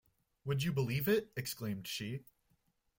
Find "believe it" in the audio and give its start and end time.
0.73-1.31